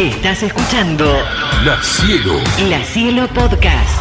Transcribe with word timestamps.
Estás 0.00 0.42
escuchando 0.42 1.04
La 1.62 1.76
Cielo. 1.82 2.32
La 2.70 2.78
Cielo 2.78 3.26
Podcast. 3.34 4.00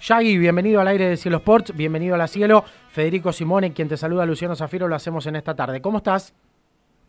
Yagi, 0.00 0.36
bienvenido 0.36 0.80
al 0.80 0.88
aire 0.88 1.10
de 1.10 1.16
Cielo 1.16 1.36
Sports, 1.36 1.76
bienvenido 1.76 2.16
a 2.16 2.18
La 2.18 2.26
Cielo. 2.26 2.64
Federico 2.88 3.30
Simone, 3.30 3.72
quien 3.72 3.86
te 3.88 3.96
saluda, 3.96 4.26
Luciano 4.26 4.56
Zafiro, 4.56 4.88
lo 4.88 4.96
hacemos 4.96 5.28
en 5.28 5.36
esta 5.36 5.54
tarde. 5.54 5.80
¿Cómo 5.80 5.98
estás? 5.98 6.34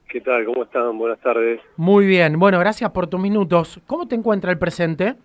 ¿Qué 0.07 0.21
tal? 0.21 0.45
¿Cómo 0.45 0.61
están? 0.61 0.95
Buenas 0.99 1.19
tardes. 1.21 1.59
Muy 1.75 2.05
bien, 2.05 2.37
bueno, 2.37 2.59
gracias 2.59 2.91
por 2.91 3.07
tus 3.07 3.19
minutos. 3.19 3.81
¿Cómo 3.87 4.07
te 4.07 4.13
encuentra 4.13 4.51
el 4.51 4.59
presente? 4.59 5.15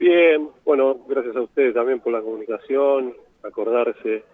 Bien, 0.00 0.48
bueno, 0.64 0.96
gracias 1.06 1.36
a 1.36 1.42
ustedes 1.42 1.74
también 1.74 2.00
por 2.00 2.12
la 2.12 2.22
comunicación, 2.22 3.14
acordarse. 3.44 4.24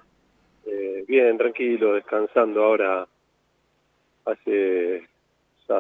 Eh, 0.65 1.05
bien, 1.07 1.37
tranquilo, 1.37 1.93
descansando 1.93 2.65
ahora. 2.65 3.07
Hace 4.25 5.12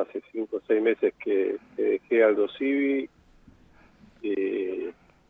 hace 0.01 0.23
cinco 0.33 0.57
o 0.57 0.61
seis 0.67 0.83
meses 0.83 1.15
que, 1.23 1.59
que 1.77 1.83
dejé 1.83 2.25
Aldo 2.25 2.49
Civi 2.49 3.09
y, 4.23 4.31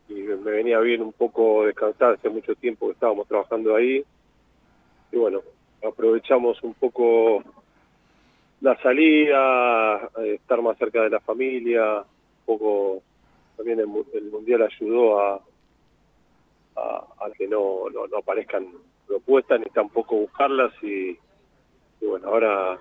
y 0.09 0.13
me 0.13 0.51
venía 0.51 0.79
bien 0.79 1.01
un 1.01 1.13
poco 1.13 1.65
descansar, 1.65 2.13
hace 2.13 2.29
mucho 2.29 2.55
tiempo 2.55 2.87
que 2.87 2.93
estábamos 2.93 3.27
trabajando 3.27 3.75
ahí. 3.75 4.03
Y 5.11 5.17
bueno, 5.17 5.41
aprovechamos 5.87 6.61
un 6.63 6.73
poco 6.75 7.43
la 8.61 8.75
salida, 8.81 10.09
eh, 10.19 10.35
estar 10.35 10.61
más 10.61 10.77
cerca 10.77 11.01
de 11.01 11.09
la 11.09 11.19
familia, 11.19 11.99
un 11.99 12.45
poco 12.45 13.01
también 13.57 13.79
el, 13.79 13.87
mu- 13.87 14.05
el 14.13 14.25
mundial 14.31 14.61
ayudó 14.63 15.19
a, 15.19 15.41
a, 16.75 17.31
que 17.37 17.47
no, 17.47 17.89
no, 17.89 18.17
aparezcan 18.17 18.67
propuestas 19.07 19.59
ni 19.59 19.65
tampoco 19.67 20.15
buscarlas 20.15 20.71
y 20.83 21.17
bueno, 22.01 22.27
ahora 22.29 22.79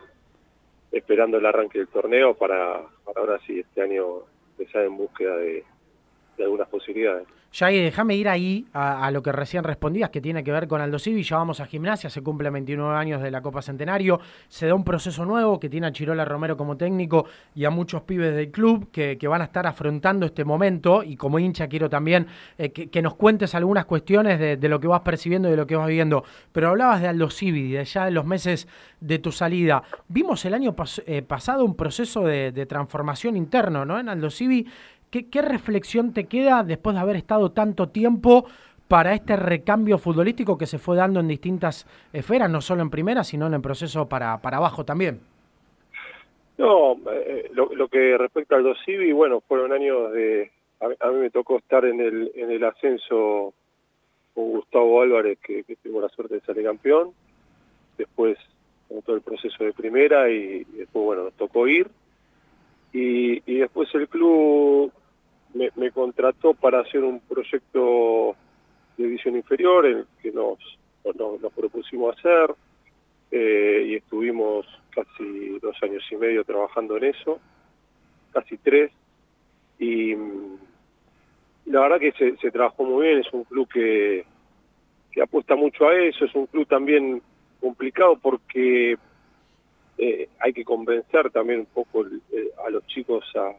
esperando 0.93 1.39
el 1.39 1.47
arranque 1.47 1.79
del 1.79 1.89
torneo 1.89 2.35
para, 2.35 2.83
para 3.05 3.21
ahora 3.21 3.39
sí 3.47 3.61
este 3.61 3.83
año 3.83 4.21
empezar 4.51 4.85
en 4.85 4.97
búsqueda 4.97 5.37
de, 5.37 5.65
posibilidades. 6.93 7.43
Yagi, 7.53 7.81
déjame 7.81 8.17
ir 8.17 8.31
ahí 8.31 8.67
a, 8.73 9.11
lo 9.11 9.23
que 9.23 9.31
recién 9.31 9.62
respondías, 9.62 10.09
que 10.09 10.23
tiene 10.23 10.43
que 10.43 10.51
ver 10.51 10.67
con 10.67 10.81
Aldo 10.81 10.99
Civi. 10.99 11.23
Ya 11.23 11.37
vamos 11.37 11.61
a 11.61 11.67
gimnasia, 11.67 12.09
se 12.09 12.23
cumple 12.23 12.49
29 12.49 12.97
años 12.97 13.21
de 13.21 13.31
la 13.31 13.43
Copa 13.43 13.61
Centenario. 13.61 14.21
Se 14.49 14.67
da 14.67 14.75
un 14.75 14.84
proceso 14.84 15.27
nuevo 15.27 15.61
que 15.61 15.69
tiene 15.69 15.87
a 15.87 15.93
Chirola 15.93 16.25
Romero 16.25 16.57
como 16.57 16.79
técnico 16.79 17.27
y 17.55 17.67
a 17.67 17.71
muchos 17.71 18.03
pibes 18.03 18.34
del 18.34 18.51
club 18.51 18.91
que, 18.91 19.19
que 19.19 19.29
van 19.29 19.43
a 19.43 19.45
estar 19.45 19.67
afrontando 19.67 20.25
este 20.25 20.47
momento. 20.47 21.03
Y 21.03 21.17
como 21.17 21.39
hincha 21.39 21.69
quiero 21.69 21.91
también 21.91 22.27
eh, 22.57 22.71
que, 22.73 23.03
nos 23.03 23.17
cuentes 23.17 23.55
algunas 23.55 23.84
cuestiones 23.84 24.41
de, 24.41 24.69
lo 24.69 24.81
que 24.81 24.87
vas 24.87 25.03
percibiendo 25.03 25.49
y 25.49 25.51
de 25.51 25.59
lo 25.59 25.67
que 25.67 25.77
vas 25.77 25.89
viendo. 25.89 26.25
Pero 26.53 26.71
hablabas 26.71 27.03
de 27.03 27.09
Aldo 27.09 27.29
Civi, 27.29 27.73
de 27.73 27.84
ya 27.84 28.06
de 28.06 28.12
los 28.12 28.25
meses 28.25 28.67
de 29.01 29.19
tu 29.19 29.31
salida. 29.31 29.83
Vimos 30.09 30.43
el 30.47 30.55
año 30.55 30.75
eh, 31.05 31.21
pasado 31.21 31.67
un 31.67 31.77
proceso 31.77 32.25
de, 32.25 32.51
de 32.51 32.65
transformación 32.65 33.37
interno 33.37 33.84
¿no? 33.84 34.01
en 34.01 34.09
Aldo 34.09 34.31
Civi. 34.31 34.67
¿Qué, 35.13 35.29
¿Qué 35.29 35.43
reflexión 35.43 36.15
te 36.15 36.25
queda 36.25 36.65
después 36.65 36.97
de 36.97 37.03
haber 37.03 37.17
estado 37.17 37.53
tanto 37.53 37.91
tiempo 37.91 38.47
para 38.89 39.13
este 39.13 39.37
recambio 39.37 39.99
futbolístico 39.99 40.57
que 40.57 40.65
se 40.65 40.79
fue 40.79 40.97
dando 40.97 41.21
en 41.21 41.29
distintas 41.29 41.87
esferas, 42.15 42.49
no 42.49 42.63
solo 42.63 42.81
en 42.81 42.89
primera, 42.89 43.23
sino 43.23 43.47
en 43.47 43.53
el 43.53 43.61
proceso 43.61 44.09
para, 44.09 44.41
para 44.41 44.57
abajo 44.57 44.87
también? 44.87 45.21
No, 46.57 46.97
eh, 47.13 47.51
lo, 47.53 47.75
lo 47.75 47.89
que 47.89 48.17
respecta 48.17 48.57
al 48.57 48.63
Dosivi, 48.63 49.13
bueno, 49.13 49.43
fueron 49.43 49.75
años 49.75 50.13
de... 50.13 50.51
A, 50.81 50.89
mí- 50.89 51.19
me 51.19 51.29
tocó 51.29 51.59
estar 51.59 51.85
en 51.85 52.01
el, 52.01 52.33
en 52.35 52.51
el 52.51 52.65
ascenso 52.65 53.53
con 54.33 54.51
Gustavo 54.51 55.03
Álvarez, 55.03 55.39
que, 55.41 55.63
tuvo 55.83 56.01
la 56.01 56.09
suerte 56.09 56.37
de 56.37 56.41
salir 56.41 56.65
campeón. 56.65 57.11
Después, 57.99 58.39
todo 59.05 59.17
el 59.17 59.23
proceso 59.23 59.63
de 59.63 59.75
primera 59.75 60.31
y, 60.31 60.65
después, 60.65 61.05
bueno, 61.05 61.25
nos 61.25 61.35
tocó 61.35 61.69
ir. 61.69 61.91
Y 62.95 63.41
después 63.59 63.95
el 63.95 64.09
club 64.09 64.91
me, 65.55 65.91
contrató 65.91 66.55
para 66.55 66.81
hacer 66.81 67.03
un 67.05 67.20
proyecto 67.20 68.36
de 68.97 69.05
división 69.05 69.36
inferior, 69.36 69.87
el 69.87 70.06
que 70.22 70.32
nos, 70.32 70.59
propusimos 71.54 72.16
hacer 72.16 72.54
eh, 73.31 73.84
y 73.88 73.94
estuvimos 73.97 74.66
casi 74.91 75.59
dos 75.60 75.77
años 75.82 76.03
y 76.10 76.16
medio 76.16 76.44
trabajando 76.44 76.97
en 76.97 77.04
eso, 77.04 77.41
casi 78.32 78.56
tres, 78.59 78.93
y 79.78 80.15
la 81.66 81.81
verdad 81.81 82.00
que 82.00 82.12
se, 82.12 82.50
trabajó 82.50 82.84
muy 82.84 83.06
bien, 83.06 83.21
es 83.21 83.32
un 83.32 83.44
club 83.44 83.69
que, 83.69 84.25
que 85.10 85.22
apuesta 85.22 85.56
mucho 85.56 85.88
a 85.88 85.94
eso, 85.94 86.25
es 86.25 86.34
un 86.34 86.47
club 86.47 86.66
también 86.66 87.22
complicado 87.60 88.16
porque 88.16 88.97
eh, 89.98 90.28
hay 90.41 90.53
que 90.53 90.65
convencer 90.65 91.31
también 91.31 91.60
un 91.60 91.66
poco 91.66 92.04
eh, 92.06 92.50
a 92.66 92.71
los 92.71 92.87
chicos 92.87 93.25
a, 93.37 93.53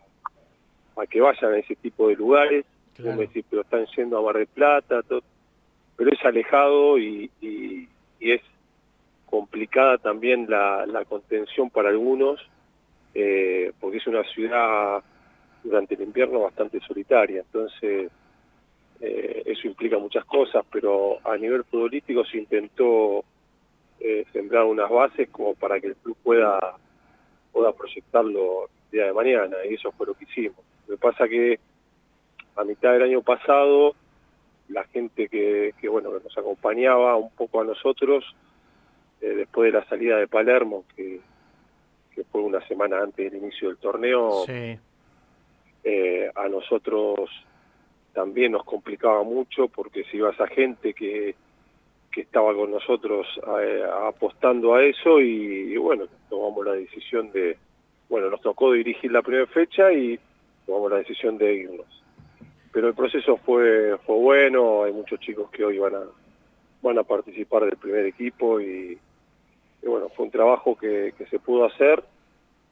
a 0.96 1.06
que 1.08 1.22
vayan 1.22 1.54
a 1.54 1.58
ese 1.58 1.76
tipo 1.76 2.08
de 2.08 2.16
lugares, 2.16 2.66
Claro. 2.96 3.12
como 3.12 3.22
decir, 3.22 3.44
pero 3.50 3.64
están 3.64 3.86
yendo 3.96 4.18
a 4.18 4.22
Mar 4.22 4.38
del 4.38 4.48
Plata, 4.48 5.02
todo, 5.04 5.22
pero 5.96 6.12
es 6.12 6.24
alejado 6.24 6.98
y, 7.00 7.30
y- 7.42 7.88
y 8.20 8.31
es 8.31 8.42
complicada 9.26 9.98
también 9.98 10.46
la, 10.50 10.86
la 10.86 11.04
contención 11.06 11.70
para 11.72 11.90
algunos, 11.90 12.40
eh, 13.16 13.72
porque 13.80 13.98
es 13.98 14.08
una 14.08 14.24
ciudad 14.26 15.04
durante 15.64 15.96
el 15.96 16.02
invierno 16.02 16.42
bastante 16.42 16.80
solitaria, 16.81 17.40
entonces 17.42 18.12
eh, 19.02 19.44
eso 19.46 19.68
implica 19.68 19.98
muchas 19.98 20.24
cosas, 20.25 20.64
pero 20.72 21.18
a 21.24 21.36
nivel 21.38 21.64
futbolístico 21.64 22.24
se 22.25 22.38
intentó 22.38 23.24
eh, 24.00 24.25
sembrar 24.34 24.66
unas 24.66 24.90
bases 24.90 25.30
como 25.30 25.56
para 25.56 25.80
que 25.80 25.88
el 25.88 25.96
club 25.96 26.16
pueda, 26.24 26.60
pueda 27.52 27.72
proyectarlo 27.74 28.66
el 28.66 28.92
día 28.92 29.06
de 29.08 29.14
mañana, 29.14 29.58
y 29.70 29.74
eso 29.74 29.92
fue 29.94 30.06
lo 30.08 30.14
que 30.14 30.25
hicimos. 30.25 30.58
Que 30.94 30.98
pasa 30.98 31.28
que 31.28 31.59
a 32.56 32.64
mitad 32.64 32.94
del 32.94 33.02
año 33.02 33.24
pasado, 33.24 33.96
la 34.68 34.84
gente 34.84 35.28
que, 35.28 35.74
que 35.81 35.90
bueno 35.90 36.12
que 36.12 36.24
nos 36.24 36.38
acompañaba 36.38 37.16
un 37.16 37.31
poco 37.31 37.62
a 37.62 37.64
nosotros, 37.64 38.24
eh, 39.20 39.30
después 39.30 39.74
de 39.74 39.80
la 39.80 39.86
salida 39.88 40.18
de 40.18 40.28
Palermo, 40.28 40.84
que, 40.96 41.20
que 42.14 42.24
fue 42.26 42.42
una 42.42 42.62
semana 42.68 43.02
antes 43.02 43.31
del 43.31 43.42
inicio 43.42 43.70
del 43.70 43.78
torneo, 43.78 44.44
Sí, 44.46 44.78
eh, 45.84 46.30
a 46.36 46.48
nosotros 46.48 47.28
también 48.14 48.52
nos 48.52 48.64
complicaba 48.64 49.24
mucho 49.24 49.70
porque 49.70 50.04
se 50.04 50.18
iba 50.18 50.30
esa 50.30 50.46
gente 50.46 50.94
que, 50.94 51.34
que 52.12 52.22
estaba 52.22 52.54
con 52.54 52.70
nosotros 52.70 53.25
eh, 53.64 53.84
apostando 54.08 54.75
a 54.75 54.84
eso 54.84 55.20
y, 55.20 55.74
y 55.74 55.78
bueno, 55.78 56.06
tomamos 56.30 56.64
la 56.68 56.74
decisión 56.74 57.31
de, 57.31 57.58
bueno, 58.10 58.30
nos 58.30 58.42
tocó 58.42 58.74
dirigir 58.74 59.12
la 59.12 59.24
primera 59.24 59.48
fecha 59.48 59.92
y 59.92 60.20
tomamos 60.66 60.91
la 60.91 60.97
decisión 60.97 61.38
de 61.38 61.53
irnos. 61.53 62.03
Pero 62.72 62.88
el 62.88 62.94
proceso 62.96 63.38
fue, 63.38 63.97
fue 64.06 64.16
bueno, 64.16 64.84
hay 64.84 64.91
muchos 64.94 65.19
chicos 65.19 65.50
que 65.51 65.63
hoy 65.63 65.78
van 65.78 65.96
a, 65.96 66.01
van 66.81 66.97
a 66.97 67.03
participar 67.03 67.66
del 67.66 67.78
primer 67.78 68.06
equipo 68.06 68.59
y, 68.59 68.97
y 69.81 69.85
bueno, 69.88 70.09
fue 70.09 70.25
un 70.25 70.31
trabajo 70.31 70.75
que, 70.75 71.13
que 71.18 71.25
se 71.28 71.38
pudo 71.40 71.66
hacer 71.66 72.03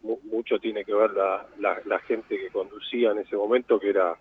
mu- 0.02 0.18
mucho 0.32 0.58
tiene 0.60 0.84
que 0.84 0.94
ver 0.94 1.12
la, 1.12 1.46
la, 1.60 1.80
la 1.86 2.00
gente 2.00 2.38
que 2.38 2.50
conducía 2.50 3.12
en 3.12 3.20
ese 3.20 3.36
momento, 3.36 3.80
que 3.80 3.90
era 3.90 4.16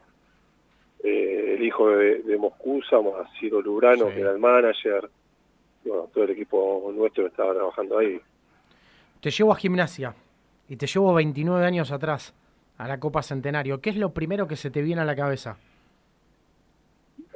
eh, 1.03 1.55
el 1.57 1.63
hijo 1.65 1.89
de, 1.89 2.23
de 2.23 2.37
Moscusa, 2.37 3.01
más 3.01 3.31
Ciro 3.39 3.63
Lubrano, 3.63 4.09
Sí. 4.09 4.15
que 4.15 4.21
era 4.21 4.33
el 4.33 4.39
manager, 4.39 5.09
y 5.85 5.89
bueno, 5.89 6.09
todo 6.13 6.25
el 6.25 6.31
equipo 6.31 6.93
nuestro 6.95 7.27
estaba 7.27 7.55
trabajando 7.55 7.99
ahí. 7.99 8.21
te 9.21 9.31
llevo 9.31 9.53
a 9.53 9.57
gimnasia 9.57 10.15
y 10.69 10.77
te 10.77 10.87
llevo 10.87 11.15
29 11.15 11.65
años 11.65 11.91
atrás 11.91 12.35
a 12.81 12.89
la 12.89 12.99
Copa 12.99 13.23
Centenario. 13.23 13.83
¿Qué 13.83 13.91
es 13.91 13.97
lo 13.97 14.15
primero 14.15 14.49
que 14.49 14.57
se 14.57 14.71
te 14.71 14.81
viene 14.81 15.03
a 15.03 15.05
la 15.05 15.15
cabeza? 15.15 15.59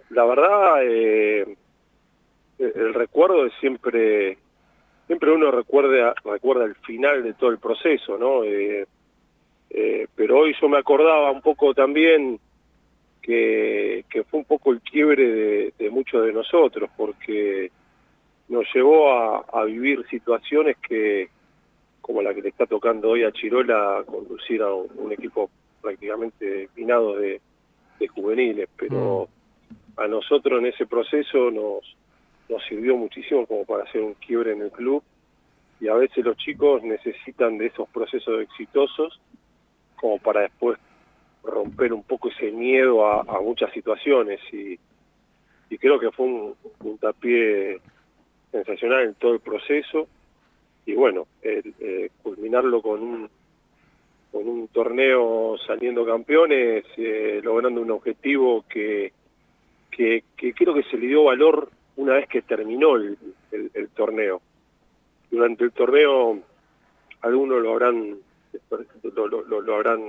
La 0.09 0.25
verdad, 0.25 0.83
eh, 0.83 1.57
el, 2.59 2.95
recuerdo 2.95 3.45
es 3.45 3.53
siempre, 3.61 4.39
siempre 5.07 5.31
uno 5.31 5.51
recuerda, 5.51 6.15
recuerda 6.25 6.65
el 6.65 6.75
final 6.77 7.23
de 7.23 7.35
todo 7.35 7.51
el 7.51 7.59
proceso, 7.59 8.17
¿no? 8.17 8.43
Eh, 8.43 8.87
eh, 9.69 10.07
pero 10.15 10.39
hoy 10.39 10.55
yo 10.59 10.67
me 10.67 10.79
acordaba 10.79 11.31
un 11.31 11.43
poco 11.43 11.75
también 11.75 12.41
que, 13.21 14.03
fue 14.31 14.41
un 14.41 14.47
poco 14.47 14.73
el 14.73 14.81
quiebre 14.81 15.73
de, 15.79 15.91
muchos 15.91 16.25
de 16.25 16.33
nosotros, 16.33 16.89
porque 16.97 17.71
nos 18.49 18.65
llevó 18.75 19.11
a 19.11 19.65
vivir 19.65 20.07
situaciones 20.09 20.79
que, 20.79 21.29
como 22.05 22.21
la 22.21 22.35
que 22.35 22.43
le 22.43 22.51
está 22.51 22.67
tocando 22.67 23.09
hoy 23.09 23.25
a 23.25 23.33
Chirola, 23.33 24.05
conducir 24.05 24.61
a 24.61 24.71
un, 24.75 24.91
un 24.99 25.11
equipo 25.11 25.49
prácticamente 25.81 26.69
minado 26.77 27.17
de, 27.17 27.41
de 27.99 28.09
juveniles, 28.09 28.69
pero 28.77 29.27
a 29.97 30.07
nosotros 30.07 30.59
en 30.61 30.67
ese 30.67 30.85
proceso 30.85 31.51
nos, 31.51 31.97
nos 32.51 32.63
sirvió 32.69 32.95
muchísimo 32.99 33.47
como 33.47 33.65
para 33.65 33.85
hacer 33.85 34.03
un 34.03 34.13
quiebre 34.15 34.53
en 34.53 34.61
el 34.61 34.71
club 34.71 35.03
y 35.81 35.89
a 35.89 35.95
veces 35.95 36.23
los 36.27 36.37
chicos 36.37 36.83
necesitan 36.83 37.57
de 37.57 37.69
esos 37.69 37.89
procesos 37.89 38.43
exitosos 38.43 39.19
como 39.97 40.19
para 40.19 40.43
después 40.43 40.79
romper 41.43 41.95
un 41.95 42.03
poco 42.03 42.29
ese 42.29 42.53
miedo 42.53 43.07
a, 43.07 43.21
a 43.23 43.41
muchas 43.41 43.73
situaciones 43.73 44.41
y, 44.53 44.79
y 45.71 45.79
creo 45.79 45.99
que 45.99 46.11
fue 46.11 46.27
un 46.27 46.55
puntapié 46.77 47.81
sensacional 48.53 49.05
en 49.05 49.15
todo 49.15 49.33
el 49.33 49.41
proceso 49.41 50.07
y 50.87 50.95
bueno, 50.95 51.27
eh, 51.43 52.11
culminarlo 52.23 52.83
con 52.83 53.03
un, 53.03 53.31
con 54.35 54.69
torneo 54.69 55.57
saliendo 55.65 56.05
campeones, 56.05 56.85
eh, 56.97 57.41
logrando 57.43 57.81
un 57.81 57.93
objetivo 57.93 58.65
que, 58.69 59.13
que, 59.91 60.25
creo 60.37 60.75
que 60.75 60.83
se 60.83 60.99
le 60.99 61.07
dio 61.07 61.23
valor 61.23 61.71
una 61.97 62.15
vez 62.15 62.29
que 62.29 62.43
terminó 62.43 62.97
el, 62.97 63.17
torneo. 63.95 64.43
Durante 65.31 65.63
el 65.63 65.71
torneo 65.71 66.41
algunos 67.21 67.63
lo 67.63 67.71
habrán 67.71 68.19
lo, 69.15 69.75
habrán 69.75 70.03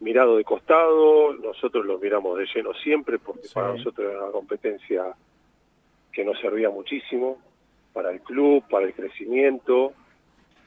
mirado 0.00 0.38
de 0.38 0.44
costado, 0.44 1.34
nosotros 1.34 1.84
lo 1.84 1.98
miramos 1.98 2.38
de 2.38 2.46
lleno 2.46 2.72
siempre 2.72 3.18
porque 3.18 3.48
para 3.52 3.74
nosotros 3.74 4.10
era 4.10 4.22
una 4.22 4.32
competencia 4.32 5.04
que 6.10 6.24
nos 6.24 6.40
servía 6.40 6.70
muchísimo 6.70 7.38
para 7.94 8.10
el 8.10 8.20
club, 8.20 8.62
para 8.68 8.84
el 8.84 8.92
crecimiento. 8.92 9.94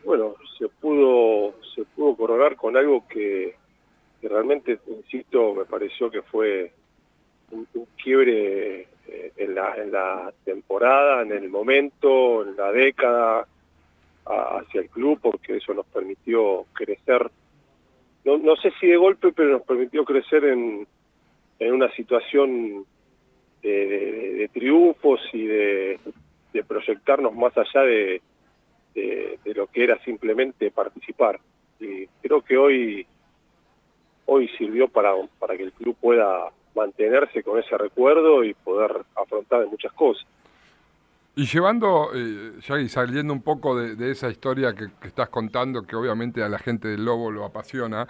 Bueno, 0.03 0.35
se 0.57 0.68
pudo 0.69 1.53
se 1.75 1.83
pudo 1.83 2.15
coronar 2.15 2.56
con 2.56 2.75
algo 2.75 3.07
que, 3.07 3.53
realmente, 4.24 4.79
insisto, 4.88 5.53
me 5.53 5.65
pareció 5.65 6.09
que 6.09 6.24
fue 6.24 6.71
un, 7.51 7.68
quiebre 8.01 8.88
eh, 9.07 9.31
en, 9.38 9.53
la, 9.53 9.75
en 9.75 9.91
la 9.91 10.33
temporada, 10.44 11.21
en 11.21 11.31
el 11.33 11.50
momento, 11.50 12.44
en 12.44 12.56
la 12.56 12.71
década 12.71 13.47
hacia 14.25 14.81
el 14.81 14.89
club, 14.89 15.19
porque 15.21 15.57
eso 15.57 15.74
nos 15.74 15.85
permitió 15.85 16.65
crecer, 16.74 17.29
no, 18.25 18.38
no 18.38 18.56
sé 18.57 18.74
si 18.79 18.88
de 18.88 18.97
golpe, 18.97 19.31
pero 19.31 19.51
nos 19.51 19.62
permitió 19.62 20.03
crecer 20.03 20.44
en, 20.45 20.88
en 21.59 21.74
una 21.74 21.89
situación 21.91 22.85
de, 23.62 24.50
triunfos 24.53 25.19
y 25.33 25.45
de, 25.45 26.00
proyectarnos 26.67 27.33
más 27.35 27.55
allá 27.57 27.81
de, 27.81 28.21
de, 28.94 29.53
lo 29.53 29.67
que 29.67 29.83
era 29.83 30.01
simplemente 30.03 30.71
participar. 30.71 31.39
Y 31.79 32.07
creo 32.21 32.41
que 32.41 32.57
hoy, 32.57 33.05
hoy 34.25 34.47
sirvió 34.57 34.88
para, 34.88 35.13
para 35.39 35.55
que 35.55 35.63
el 35.63 35.71
club 35.73 35.95
pueda 35.99 36.51
mantenerse 36.75 37.44
con 37.44 37.59
ese 37.59 37.77
recuerdo 37.77 38.44
y 38.44 38.53
poder 38.53 39.03
afrontar 39.15 39.65
muchas 39.67 39.94
cosas. 39.94 40.25
Y 41.35 41.45
llevando, 41.45 42.09
eh, 42.15 42.53
y 42.81 42.89
saliendo 42.89 43.31
un 43.31 43.43
poco 43.43 43.75
de, 43.79 44.11
esa 44.11 44.27
historia 44.27 44.73
que, 44.73 44.88
estás 45.07 45.29
contando, 45.29 45.83
que 45.83 45.95
obviamente 45.95 46.41
a 46.41 46.50
la 46.50 46.57
gente 46.57 46.88
del 46.88 47.05
Lobo 47.05 47.29
lo 47.29 47.45
apasiona, 47.45 48.07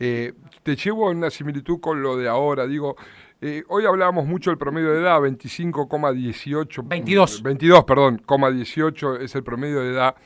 eh, 0.00 0.32
te 0.62 0.74
llevo 0.74 1.10
en 1.10 1.18
una 1.18 1.30
similitud 1.30 1.78
con 1.78 2.02
lo 2.02 2.16
de 2.16 2.26
ahora. 2.26 2.66
Digo, 2.66 2.96
eh, 3.40 3.62
hoy 3.68 3.86
hablábamos 3.86 4.26
mucho 4.26 4.50
del 4.50 4.58
promedio 4.58 4.92
de 4.92 5.00
edad, 5.00 5.20
25,18. 5.20 6.88
22. 6.88 7.42
22, 7.42 7.84
perdón, 7.84 8.22
18 8.26 9.16
es 9.16 9.34
el 9.34 9.44
promedio 9.44 9.80
de 9.80 9.92
edad. 9.92 10.16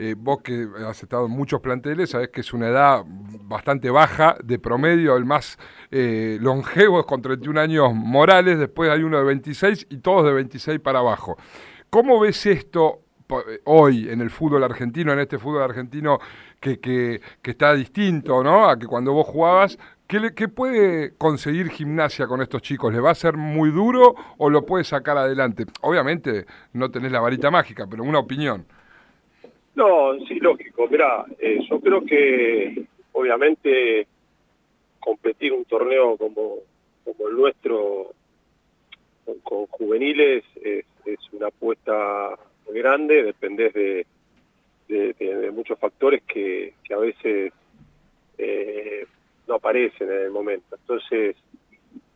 Eh, 0.00 0.14
vos 0.16 0.42
que 0.42 0.68
has 0.86 1.02
estado 1.02 1.26
en 1.26 1.32
muchos 1.32 1.60
planteles, 1.60 2.10
sabés 2.10 2.28
que 2.28 2.42
es 2.42 2.52
una 2.52 2.68
edad 2.68 3.02
bastante 3.04 3.90
baja 3.90 4.36
de 4.44 4.60
promedio, 4.60 5.16
el 5.16 5.24
más 5.24 5.58
eh, 5.90 6.38
longevo 6.40 7.00
es 7.00 7.06
con 7.06 7.20
31 7.20 7.60
años 7.60 7.92
Morales, 7.94 8.60
después 8.60 8.90
hay 8.90 9.02
uno 9.02 9.18
de 9.18 9.24
26 9.24 9.88
y 9.90 9.96
todos 9.98 10.24
de 10.24 10.32
26 10.34 10.78
para 10.78 11.00
abajo. 11.00 11.36
¿Cómo 11.90 12.20
ves 12.20 12.46
esto 12.46 13.00
hoy 13.64 14.08
en 14.08 14.20
el 14.20 14.30
fútbol 14.30 14.64
argentino, 14.64 15.12
en 15.12 15.20
este 15.20 15.38
fútbol 15.38 15.62
argentino 15.62 16.18
que, 16.60 16.78
que, 16.80 17.20
que 17.42 17.50
está 17.50 17.74
distinto 17.74 18.42
¿no? 18.42 18.68
a 18.68 18.78
que 18.78 18.86
cuando 18.86 19.12
vos 19.12 19.26
jugabas? 19.26 19.78
¿Qué, 20.08 20.48
puede 20.48 21.14
conseguir 21.18 21.68
gimnasia 21.68 22.26
con 22.26 22.40
estos 22.40 22.62
chicos? 22.62 22.90
¿Le 22.94 22.98
va 22.98 23.10
a 23.10 23.14
ser 23.14 23.36
muy 23.36 23.70
duro 23.70 24.14
o 24.38 24.48
lo 24.48 24.64
puede 24.64 24.82
sacar 24.82 25.18
adelante? 25.18 25.66
Obviamente 25.82 26.46
no 26.72 26.90
tenés 26.90 27.12
la 27.12 27.20
varita 27.20 27.50
mágica, 27.50 27.86
pero 27.86 28.04
una 28.04 28.18
opinión. 28.18 28.64
No, 29.74 30.18
sí, 30.26 30.40
lógico. 30.40 30.88
Mira, 30.90 31.26
eh, 31.38 31.58
yo 31.68 31.78
creo 31.80 32.06
que 32.06 32.86
obviamente 33.12 34.06
competir 34.98 35.52
un 35.52 35.66
torneo 35.66 36.16
como, 36.16 36.54
como 37.04 37.28
el 37.28 37.36
nuestro 37.36 38.14
con, 39.42 39.66
juveniles 39.66 40.42
es, 40.62 40.86
una 41.32 41.48
apuesta 41.48 42.30
grande, 42.72 43.22
dependés 43.22 43.72
de, 43.74 44.06
muchos 45.52 45.78
factores 45.78 46.22
que, 46.22 46.74
a 46.90 46.96
veces 46.96 47.52
eh, 48.38 49.06
no 49.46 49.54
aparecen 49.54 50.10
en 50.10 50.22
el 50.22 50.30
momento. 50.30 50.76
Entonces, 50.76 51.36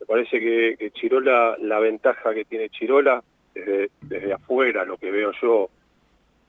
me 0.00 0.06
parece 0.06 0.40
que, 0.40 0.90
Chirola, 0.92 1.56
la 1.60 1.78
ventaja 1.78 2.34
que 2.34 2.44
tiene 2.44 2.70
Chirola, 2.70 3.22
desde, 3.54 3.90
desde 4.00 4.32
afuera, 4.32 4.84
lo 4.84 4.96
que 4.96 5.10
veo 5.10 5.32
yo, 5.40 5.68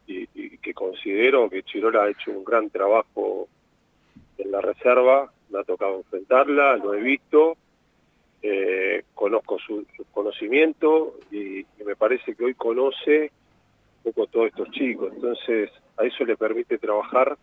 y, 0.07 0.57
que 0.57 0.73
considero 0.73 1.49
que 1.49 1.63
Chirola 1.63 2.03
ha 2.03 2.09
hecho 2.09 2.31
un 2.31 2.43
gran 2.43 2.69
trabajo 2.69 3.47
en 4.37 4.51
la 4.51 4.61
reserva, 4.61 5.31
me 5.49 5.59
ha 5.59 5.63
tocado 5.63 5.97
enfrentarla, 5.97 6.77
lo 6.77 6.93
he 6.93 7.01
visto, 7.01 7.57
eh, 8.41 9.03
conozco 9.13 9.59
su, 9.59 9.85
conocimiento 10.11 11.19
y, 11.31 11.65
me 11.85 11.95
parece 11.95 12.35
que 12.35 12.45
hoy 12.45 12.53
conoce 12.53 13.31
poco 14.03 14.27
todos 14.27 14.47
estos 14.47 14.69
chicos, 14.71 15.13
entonces 15.13 15.69
a 15.97 16.05
eso 16.05 16.25
le 16.25 16.35
permite 16.35 16.77
trabajar 16.77 17.37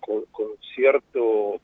con 0.00 0.24
cierto 0.74 1.60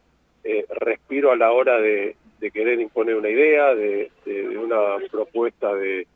eh, 0.48 0.64
respiro 0.70 1.32
a 1.32 1.36
la 1.36 1.50
hora 1.50 1.80
de, 1.80 2.14
querer 2.52 2.80
imponer 2.80 3.16
una 3.16 3.28
idea, 3.28 3.74
de, 3.74 4.12
una 4.56 4.96
propuesta 5.10 5.74
de, 5.74 6.06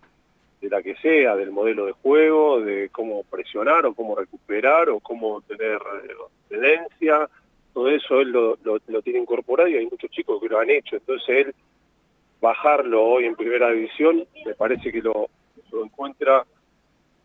la 0.62 0.80
que 0.82 0.94
sea, 0.96 1.34
del 1.34 1.50
modelo 1.50 1.86
de 1.86 1.92
juego, 1.92 2.60
de 2.60 2.90
cómo 2.90 3.24
presionar 3.24 3.84
o 3.86 3.94
cómo 3.94 4.14
recuperar 4.14 4.88
o 4.88 5.00
cómo 5.00 5.40
tener 5.40 5.80
tendencia, 6.48 7.28
todo 7.74 7.88
eso 7.88 8.20
él 8.20 8.30
lo, 8.30 8.56
tiene 9.02 9.18
incorporado 9.18 9.68
y 9.68 9.78
hay 9.78 9.86
muchos 9.86 10.10
chicos 10.12 10.40
que 10.40 10.48
lo 10.48 10.60
han 10.60 10.70
hecho, 10.70 10.94
entonces 10.94 11.46
él 11.46 11.54
bajarlo 12.40 13.02
hoy 13.04 13.24
en 13.24 13.34
primera 13.34 13.70
división 13.72 14.24
me 14.46 14.54
parece 14.54 14.92
que 14.92 15.02
lo, 15.02 15.28
encuentra 15.72 16.44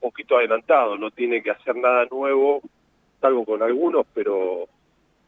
poquito 0.09 0.37
adelantado, 0.37 0.97
no 0.97 1.11
tiene 1.11 1.41
que 1.41 1.51
hacer 1.51 1.75
nada 1.75 2.05
nuevo, 2.11 2.61
salvo 3.19 3.45
con 3.45 3.61
algunos, 3.61 4.05
pero 4.13 4.67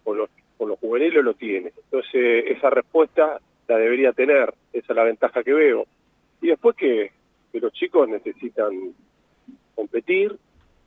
con 0.03 0.17
los 0.17 0.29
con 0.57 0.69
los 0.69 0.79
juveniles 0.79 1.23
lo 1.23 1.35
tiene. 1.35 1.71
Entonces 1.85 2.45
esa 2.47 2.69
respuesta 2.69 3.39
la 3.67 3.77
debería 3.77 4.11
tener, 4.13 4.53
esa 4.73 4.93
es 4.93 4.95
la 4.95 5.03
ventaja 5.03 5.43
que 5.43 5.53
veo. 5.53 5.85
Y 6.41 6.47
después 6.47 6.75
que, 6.75 7.11
los 7.53 7.73
chicos 7.73 8.07
necesitan 8.07 8.93
competir 9.73 10.37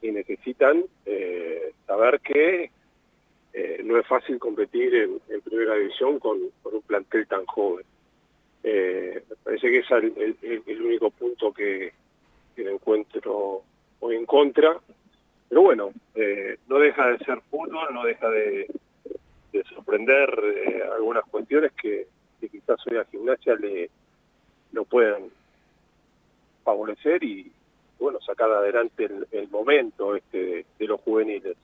y 0.03 0.13
necesitan 0.13 0.85
eh, 1.05 1.73
saber 1.85 2.21
que 2.21 2.71
eh, 3.53 3.81
no 3.83 3.99
es 3.99 4.07
fácil 4.07 4.39
competir 4.39 4.95
en, 4.95 5.21
primera 5.41 5.75
división 5.75 6.21
con, 6.21 6.39
un 6.39 6.83
plantel 6.83 7.27
tan 7.27 7.45
joven. 7.47 7.85
Eh, 8.63 9.21
me 9.29 9.37
parece 9.43 9.69
que 9.69 9.79
es 9.79 9.91
el, 9.91 10.81
único 10.81 11.11
punto 11.11 11.53
que, 11.53 11.93
que, 12.55 12.71
encuentro 12.71 13.63
hoy 14.01 14.17
en 14.17 14.27
contra. 14.27 14.77
Pero 15.49 15.63
bueno, 15.63 15.91
no 16.69 16.79
deja 16.79 17.09
de 17.09 17.19
ser 17.19 17.41
fútbol, 17.51 17.93
no 17.93 18.05
deja 18.05 18.29
de, 18.29 18.69
de 19.53 19.65
sorprender 19.65 20.29
eh, 20.45 20.83
algunas 20.95 21.25
cuestiones 21.25 21.73
que, 21.73 22.07
quizás 22.51 22.79
hoy 22.87 22.97
a 22.97 23.05
gimnasia 23.05 23.55
le 23.57 23.91
lo 24.73 24.85
puedan 24.85 25.25
favorecer 26.65 27.23
y 27.23 27.51
bueno 27.99 28.19
sacar 28.21 28.51
adelante 28.51 29.09
el, 29.33 29.49
momento 29.49 30.17
este 30.17 30.65
de, 30.79 30.87
los 30.87 31.01
juveniles. 31.01 31.57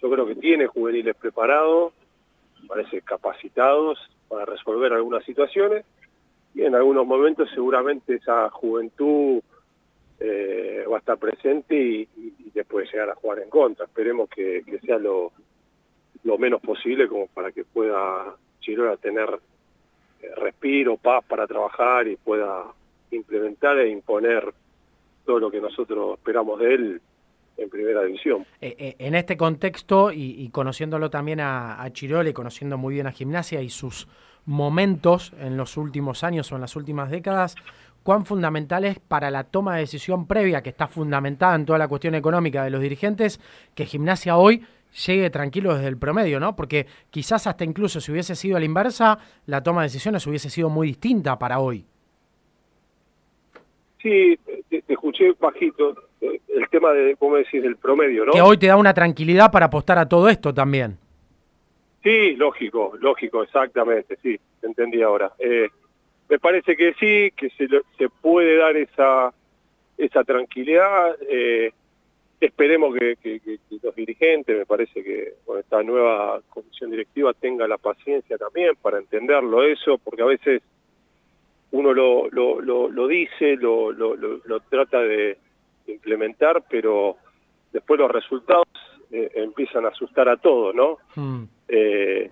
Yo 0.00 0.10
creo 0.10 0.26
que 0.26 0.34
tiene 0.34 0.66
juveniles 0.66 1.14
preparados, 1.16 1.92
parece 2.66 3.02
capacitados 3.02 3.98
para 4.28 4.46
resolver 4.46 4.92
algunas 4.92 5.24
situaciones 5.24 5.84
y 6.54 6.62
en 6.62 6.74
algunos 6.74 7.06
momentos 7.06 7.50
seguramente 7.54 8.14
esa 8.14 8.50
juventud 8.50 9.42
eh, 10.18 10.55
va 10.86 10.96
a 10.96 11.00
estar 11.00 11.18
presente 11.18 11.76
y, 11.76 12.08
puede 12.68 12.86
llegar 12.86 13.10
a 13.10 13.14
jugar 13.14 13.40
en 13.40 13.50
contra. 13.50 13.84
Esperemos 13.84 14.28
que 14.30 14.64
sea 14.84 14.98
lo, 14.98 15.30
menos 16.38 16.60
posible 16.60 17.06
como 17.06 17.26
para 17.28 17.52
que 17.52 17.64
pueda 17.64 18.34
Chirola 18.60 18.96
tener 18.96 19.28
eh, 20.20 20.34
respiro, 20.36 20.96
paz 20.96 21.24
para 21.24 21.46
trabajar 21.46 22.08
y 22.08 22.16
pueda 22.16 22.64
implementar 23.10 23.78
e 23.78 23.90
imponer 23.90 24.52
todo 25.24 25.38
lo 25.38 25.50
que 25.50 25.60
nosotros 25.60 26.18
esperamos 26.18 26.58
de 26.58 26.74
él 26.74 27.00
en 27.56 27.70
primera 27.70 28.02
división. 28.02 28.44
Eh, 28.60 28.74
eh, 28.78 28.96
en 28.98 29.14
este 29.14 29.36
contexto 29.36 30.10
y, 30.12 30.48
conociéndolo 30.50 31.10
también 31.10 31.40
a, 31.40 31.82
a 31.82 31.92
Chirola 31.92 32.28
y 32.28 32.32
conociendo 32.32 32.76
muy 32.76 32.94
bien 32.94 33.06
a 33.06 33.12
Gimnasia 33.12 33.62
y 33.62 33.70
sus 33.70 34.08
momentos 34.44 35.32
en 35.40 35.56
los 35.56 35.76
últimos 35.76 36.22
años 36.22 36.50
o 36.52 36.56
en 36.56 36.60
las 36.60 36.76
últimas 36.76 37.10
décadas, 37.10 37.56
cuán 38.06 38.24
fundamental 38.24 38.84
es 38.84 39.00
para 39.00 39.32
la 39.32 39.42
toma 39.42 39.74
de 39.74 39.80
decisión 39.80 40.28
previa, 40.28 40.62
que 40.62 40.70
está 40.70 40.86
fundamentada 40.86 41.56
en 41.56 41.66
toda 41.66 41.76
la 41.76 41.88
cuestión 41.88 42.14
económica 42.14 42.62
de 42.62 42.70
los 42.70 42.80
dirigentes, 42.80 43.40
que 43.74 43.84
Gimnasia 43.84 44.36
hoy 44.36 44.62
llegue 45.08 45.28
tranquilo 45.28 45.74
desde 45.74 45.88
el 45.88 45.98
promedio, 45.98 46.38
¿no? 46.38 46.54
Porque 46.54 46.86
quizás 47.10 47.48
hasta 47.48 47.64
incluso 47.64 48.00
si 48.00 48.12
hubiese 48.12 48.36
sido 48.36 48.56
a 48.56 48.60
la 48.60 48.64
inversa, 48.64 49.18
la 49.46 49.60
toma 49.60 49.80
de 49.80 49.86
decisiones 49.86 50.24
hubiese 50.24 50.50
sido 50.50 50.70
muy 50.70 50.86
distinta 50.86 51.36
para 51.36 51.58
hoy. 51.58 51.84
Sí, 54.00 54.38
te, 54.70 54.84
escuché 54.86 55.32
bajito 55.40 55.96
el 56.20 56.68
tema 56.70 56.92
de, 56.92 57.16
¿cómo 57.16 57.34
decís?, 57.34 57.60
del 57.60 57.74
promedio, 57.74 58.24
¿no? 58.24 58.32
Que 58.32 58.40
hoy 58.40 58.56
te 58.56 58.68
da 58.68 58.76
una 58.76 58.94
tranquilidad 58.94 59.50
para 59.50 59.66
apostar 59.66 59.98
a 59.98 60.08
todo 60.08 60.28
esto 60.28 60.54
también. 60.54 60.96
Sí, 62.04 62.36
lógico, 62.36 62.92
lógico, 63.00 63.42
exactamente, 63.42 64.16
sí, 64.22 64.38
entendí 64.62 65.02
ahora. 65.02 65.32
Eh, 65.40 65.68
me 66.28 66.38
parece 66.38 66.76
que 66.76 66.94
sí, 66.94 67.30
que 67.36 67.50
se, 67.50 67.68
se 67.98 68.08
puede 68.08 68.56
dar 68.56 68.76
esa, 68.76 69.32
esa 69.96 70.24
tranquilidad. 70.24 71.16
Eh, 71.28 71.72
esperemos 72.40 72.94
que, 72.96 73.40
los 73.82 73.94
dirigentes, 73.94 74.56
me 74.56 74.66
parece 74.66 75.02
que 75.02 75.34
con 75.44 75.58
esta 75.58 75.82
nueva 75.82 76.40
comisión 76.50 76.90
directiva 76.90 77.32
tenga 77.34 77.66
la 77.66 77.78
paciencia 77.78 78.36
también 78.36 78.74
para 78.80 78.98
entenderlo 78.98 79.62
eso, 79.64 79.98
porque 79.98 80.22
a 80.22 80.26
veces 80.26 80.62
uno 81.70 81.92
lo, 81.92 82.28
lo, 82.30 82.60
lo, 82.60 83.08
dice, 83.08 83.56
lo, 83.56 83.92
lo, 83.92 84.60
trata 84.68 85.00
de 85.00 85.38
implementar, 85.86 86.64
pero 86.68 87.16
después 87.72 88.00
los 88.00 88.10
resultados 88.10 88.66
eh, 89.10 89.30
empiezan 89.34 89.84
a 89.84 89.88
asustar 89.88 90.28
a 90.28 90.36
todos, 90.36 90.74
¿no? 90.74 90.98
Hmm. 91.14 91.44
Eh, 91.68 92.30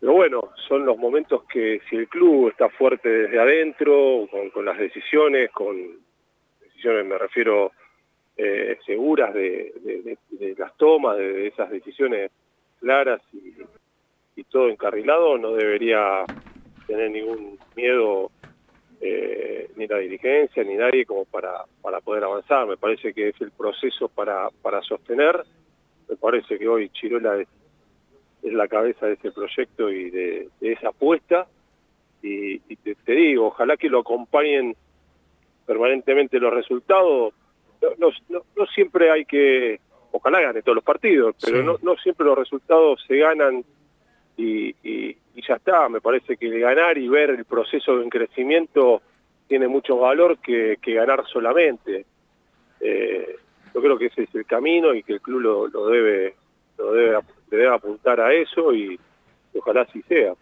pero 0.00 0.12
bueno, 0.12 0.52
son 0.68 0.86
los 0.86 0.96
momentos 0.96 1.42
que 1.44 1.80
si 1.90 1.96
el 1.96 2.08
club 2.08 2.48
está 2.50 2.68
fuerte 2.68 3.08
desde 3.08 3.40
adentro, 3.40 4.28
con, 4.52 4.64
las 4.64 4.78
decisiones, 4.78 5.50
con 5.50 5.76
decisiones 6.60 7.04
me 7.04 7.18
refiero 7.18 7.72
eh, 8.36 8.78
seguras 8.86 9.34
de, 9.34 10.16
las 10.56 10.76
tomas, 10.76 11.16
de, 11.16 11.48
esas 11.48 11.70
decisiones 11.70 12.30
claras 12.80 13.20
y, 13.32 13.54
todo 14.50 14.68
encarrilado, 14.68 15.36
no 15.36 15.52
debería 15.52 16.24
tener 16.86 17.10
ningún 17.10 17.58
miedo 17.76 18.30
eh, 19.00 19.68
ni 19.76 19.86
la 19.86 19.98
dirigencia 19.98 20.62
ni 20.62 20.74
nadie 20.74 21.04
como 21.04 21.24
para, 21.24 21.64
para 21.82 22.00
poder 22.00 22.22
avanzar. 22.22 22.66
Me 22.66 22.76
parece 22.76 23.12
que 23.12 23.28
es 23.28 23.40
el 23.40 23.50
proceso 23.50 24.08
para, 24.08 24.48
para 24.62 24.80
sostener. 24.82 25.42
Me 26.08 26.16
parece 26.16 26.56
que 26.56 26.68
hoy 26.68 26.88
Chirola 26.90 27.44
la 28.42 28.68
cabeza 28.68 29.06
de 29.06 29.14
ese 29.14 29.30
proyecto 29.30 29.90
y 29.90 30.10
de, 30.10 30.48
esa 30.60 30.88
apuesta. 30.88 31.46
Y, 32.22 32.58
te, 32.58 33.12
digo, 33.12 33.46
ojalá 33.46 33.76
que 33.76 33.88
lo 33.88 34.00
acompañen 34.00 34.76
permanentemente 35.66 36.40
los 36.40 36.52
resultados. 36.52 37.34
No, 37.98 38.10
no, 38.28 38.66
siempre 38.74 39.10
hay 39.10 39.24
que, 39.24 39.80
ojalá 40.10 40.40
gane 40.40 40.62
todos 40.62 40.76
los 40.76 40.84
partidos, 40.84 41.36
pero 41.40 41.62
no, 41.62 41.76
no 41.82 41.96
siempre 41.96 42.26
los 42.26 42.36
resultados 42.36 43.04
se 43.06 43.18
ganan 43.18 43.64
y, 44.38 45.16
ya 45.46 45.54
está. 45.54 45.88
Me 45.88 46.00
parece 46.00 46.36
que 46.36 46.58
ganar 46.58 46.98
y 46.98 47.08
ver 47.08 47.30
el 47.30 47.44
proceso 47.44 47.98
de 47.98 48.08
crecimiento 48.08 49.02
tiene 49.46 49.68
mucho 49.68 49.96
valor 49.96 50.38
que, 50.38 50.76
ganar 50.84 51.24
solamente. 51.26 52.04
Eh, 52.80 53.36
yo 53.74 53.80
creo 53.80 53.98
que 53.98 54.06
ese 54.06 54.24
es 54.24 54.34
el 54.34 54.46
camino 54.46 54.94
y 54.94 55.02
que 55.02 55.14
el 55.14 55.20
club 55.20 55.70
lo, 55.72 55.86
debe, 55.88 56.34
lo 56.76 56.92
debe, 56.92 57.18
debe 57.50 57.68
apuntar 57.68 58.20
a 58.20 58.32
eso 58.32 58.74
y 58.74 58.98
ojalá 59.54 59.82
así 59.82 60.02
sea. 60.02 60.34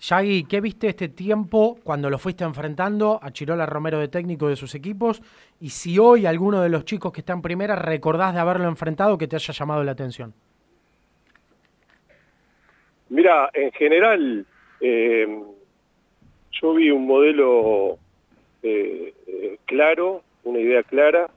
Yagi, 0.00 0.44
¿qué 0.44 0.60
viste 0.60 0.88
este 0.88 1.08
tiempo 1.08 1.78
cuando 1.82 2.10
lo 2.10 2.18
fuiste 2.18 2.44
enfrentando 2.44 3.18
a 3.22 3.30
Chirola 3.30 3.64
Romero 3.64 3.98
de 3.98 4.08
técnico 4.08 4.48
de 4.48 4.56
sus 4.56 4.74
equipos? 4.74 5.22
Y 5.60 5.70
si 5.70 5.98
hoy 5.98 6.26
alguno 6.26 6.60
de 6.60 6.68
los 6.68 6.84
chicos 6.84 7.12
que 7.12 7.20
están 7.20 7.38
en 7.38 7.42
primera 7.42 7.76
recordás 7.76 8.34
de 8.34 8.40
haberlo 8.40 8.68
enfrentado 8.68 9.16
que 9.16 9.26
te 9.26 9.36
haya 9.36 9.54
llamado 9.54 9.82
la 9.82 9.92
atención. 9.92 10.34
Mira, 13.08 13.48
en 13.54 13.70
general, 13.72 14.44
eh, 14.80 15.42
yo 16.50 16.74
vi 16.74 16.90
un 16.90 17.06
modelo 17.06 17.98
eh, 18.62 19.14
eh, 19.26 19.58
claro, 19.64 20.22
una 20.42 20.58
idea 20.58 20.82
clara. 20.82 21.30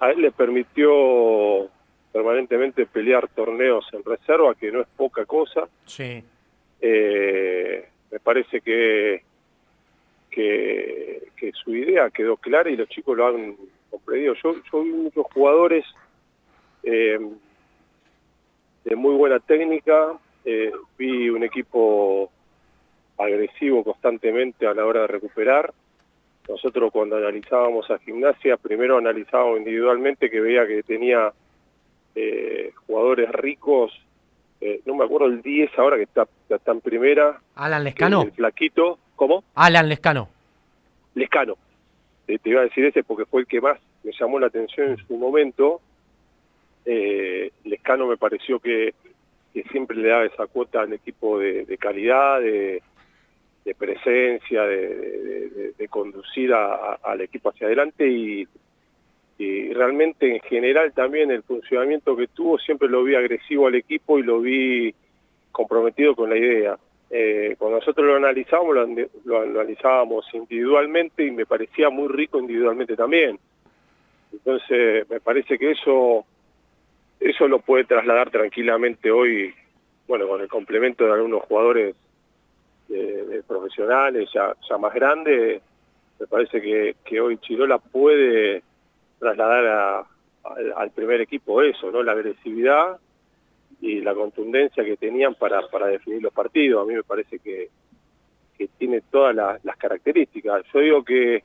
a 0.00 0.10
él 0.10 0.20
le 0.20 0.30
permitió 0.30 1.68
permanentemente 2.12 2.86
pelear 2.86 3.28
torneos 3.28 3.86
en 3.92 4.04
reserva, 4.04 4.54
que 4.54 4.70
no 4.70 4.82
es 4.82 4.88
poca 4.96 5.24
cosa. 5.24 5.68
Sí. 5.86 6.22
me 6.80 8.20
parece 8.22 8.60
que, 8.60 9.22
que, 10.30 11.22
su 11.52 11.74
idea 11.74 12.10
quedó 12.10 12.36
clara 12.36 12.70
y 12.70 12.76
los 12.76 12.88
chicos 12.88 13.16
lo 13.16 13.26
han 13.26 13.56
comprendido. 13.90 14.34
Yo, 14.34 14.54
yo 14.70 14.82
vi 14.82 14.90
muchos 14.90 15.26
jugadores 15.32 15.84
de 18.84 18.96
muy 18.96 19.14
buena 19.14 19.38
técnica, 19.40 20.18
eh, 20.44 20.72
vi 20.98 21.28
un 21.30 21.42
equipo 21.44 22.30
agresivo 23.18 23.84
constantemente 23.84 24.66
a 24.66 24.74
la 24.74 24.84
hora 24.84 25.02
de 25.02 25.06
recuperar. 25.06 25.72
Nosotros 26.48 26.90
cuando 26.92 27.16
analizábamos 27.16 27.88
a 27.90 27.98
gimnasia, 27.98 28.56
primero 28.56 28.98
analizábamos 28.98 29.58
individualmente 29.58 30.28
que 30.28 30.40
veía 30.40 30.66
que 30.66 30.82
tenía 30.82 31.32
eh, 32.14 32.72
jugadores 32.86 33.30
ricos, 33.30 33.92
eh, 34.60 34.80
no 34.84 34.94
me 34.94 35.04
acuerdo 35.04 35.26
el 35.26 35.42
10 35.42 35.70
ahora 35.78 35.96
que 35.96 36.04
está, 36.04 36.26
está 36.48 36.72
en 36.72 36.80
primera. 36.80 37.40
Alan 37.54 37.84
Lescano. 37.84 38.22
El 38.22 38.32
flaquito, 38.32 38.98
¿cómo? 39.16 39.44
Alan 39.54 39.88
Lescano. 39.88 40.28
Lescano. 41.14 41.56
te 42.26 42.40
iba 42.44 42.60
a 42.60 42.64
decir 42.64 42.84
ese 42.84 43.02
porque 43.02 43.26
fue 43.26 43.42
el 43.42 43.46
que 43.46 43.60
más 43.60 43.78
me 44.02 44.12
llamó 44.18 44.38
la 44.38 44.46
atención 44.46 44.90
en 44.90 44.96
su 44.98 45.16
momento. 45.16 45.80
Lescano 47.64 48.06
me 48.06 48.16
pareció 48.16 48.58
que 48.58 48.94
que 49.52 49.62
siempre 49.64 49.96
le 49.96 50.08
da 50.08 50.24
esa 50.24 50.46
cuota 50.46 50.80
al 50.80 50.92
equipo 50.92 51.38
de, 51.38 51.76
calidad, 51.78 52.40
de, 52.40 52.82
presencia, 53.76 54.62
de, 54.62 55.88
conducir 55.90 56.52
al 56.54 57.20
equipo 57.20 57.50
hacia 57.50 57.66
adelante 57.66 58.08
y, 58.08 58.46
realmente 59.72 60.34
en 60.34 60.40
general 60.40 60.92
también 60.92 61.30
el 61.30 61.42
funcionamiento 61.42 62.16
que 62.16 62.28
tuvo 62.28 62.58
siempre 62.58 62.88
lo 62.88 63.04
vi 63.04 63.14
agresivo 63.14 63.66
al 63.66 63.74
equipo 63.74 64.18
y 64.18 64.22
lo 64.22 64.40
vi 64.40 64.94
comprometido 65.50 66.14
con 66.14 66.30
la 66.30 66.36
idea. 66.36 66.78
Eh, 67.10 67.56
cuando 67.58 67.78
nosotros 67.78 68.06
lo 68.06 68.16
analizábamos, 68.16 68.74
lo, 69.24 69.40
analizábamos 69.40 70.26
individualmente 70.32 71.24
y 71.26 71.30
me 71.30 71.44
parecía 71.44 71.90
muy 71.90 72.08
rico 72.08 72.38
individualmente 72.38 72.96
también. 72.96 73.38
Entonces 74.32 75.08
me 75.10 75.20
parece 75.20 75.58
que 75.58 75.72
eso 75.72 76.24
eso 77.20 77.46
lo 77.46 77.60
puede 77.60 77.84
trasladar 77.84 78.30
tranquilamente 78.30 79.10
hoy, 79.10 79.54
bueno, 80.08 80.26
con 80.26 80.40
el 80.40 80.48
complemento 80.48 81.04
de 81.04 81.12
algunos 81.12 81.42
jugadores 81.42 81.94
de, 82.88 83.42
profesionales 83.46 84.28
ya, 84.34 84.54
ya 84.68 84.78
más 84.78 84.92
grandes, 84.92 85.62
me 86.18 86.26
parece 86.26 86.60
que, 86.60 86.96
que 87.04 87.20
hoy 87.20 87.38
Chirola 87.38 87.78
puede 87.78 88.62
trasladar 89.22 90.04
al 90.76 90.90
primer 90.90 91.20
equipo 91.20 91.62
eso, 91.62 91.92
¿no? 91.92 92.02
La 92.02 92.12
agresividad 92.12 92.98
y 93.80 94.00
la 94.00 94.14
contundencia 94.14 94.84
que 94.84 94.96
tenían 94.96 95.36
para, 95.36 95.62
definir 95.86 96.20
los 96.20 96.32
partidos. 96.32 96.82
A 96.82 96.88
mí 96.88 96.94
me 96.94 97.04
parece 97.04 97.38
que, 97.38 97.70
que 98.58 98.66
tiene 98.78 99.00
todas 99.00 99.34
las 99.62 99.76
características. 99.76 100.64
Yo 100.74 100.80
digo 100.80 101.04
que 101.04 101.44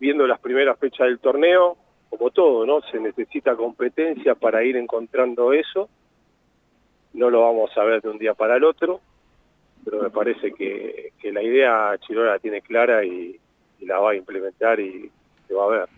viendo 0.00 0.26
las 0.26 0.40
primeras 0.40 0.78
fechas 0.78 1.06
del 1.06 1.18
torneo, 1.18 1.76
como 2.08 2.30
todo, 2.30 2.64
¿no? 2.64 2.80
Se 2.90 2.98
necesita 2.98 3.54
competencia 3.56 4.34
para 4.34 4.64
ir 4.64 4.78
encontrando 4.78 5.52
eso. 5.52 5.90
No 7.12 7.28
lo 7.28 7.42
vamos 7.42 7.76
a 7.76 7.84
ver 7.84 8.00
de 8.00 8.08
un 8.08 8.18
día 8.18 8.32
para 8.32 8.56
el 8.56 8.64
otro, 8.64 9.00
pero 9.84 10.02
me 10.02 10.08
parece 10.08 10.52
que, 10.52 11.12
la 11.30 11.42
idea 11.42 11.94
Chirola 11.98 12.32
la 12.32 12.38
tiene 12.38 12.62
clara 12.62 13.04
y, 13.04 13.38
la 13.80 13.98
va 13.98 14.12
a 14.12 14.16
implementar 14.16 14.80
y 14.80 15.10
se 15.46 15.54
va 15.54 15.64
a 15.64 15.68
ver. 15.68 15.88